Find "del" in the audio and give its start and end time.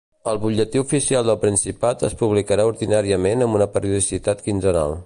1.27-1.37